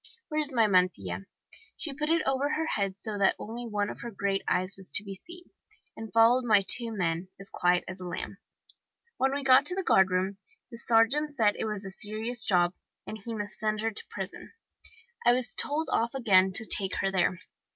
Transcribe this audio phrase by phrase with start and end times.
[0.29, 1.27] Where is my mantilla?'
[1.77, 4.91] She put it over her head so that only one of her great eyes was
[4.93, 5.51] to be seen,
[5.95, 8.39] and followed my two men, as quiet as a lamb.
[9.17, 10.39] When we got to the guardroom
[10.71, 12.73] the sergeant said it was a serious job,
[13.05, 14.53] and he must send her to prison.
[15.23, 17.37] I was told off again to take her there.